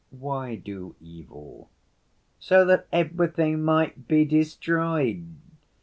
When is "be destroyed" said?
4.07-5.27